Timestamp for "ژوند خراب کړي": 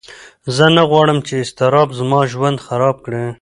2.31-3.25